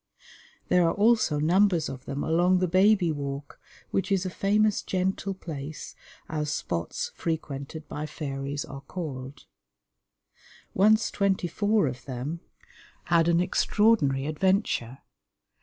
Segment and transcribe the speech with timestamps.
[0.69, 3.59] There are also numbers of them along the Baby Walk,
[3.91, 5.95] which is a famous gentle place,
[6.27, 9.45] as spots frequented by fairies are called.
[10.73, 12.39] Once twenty four of them
[13.13, 14.97] had an extraordinary adventure.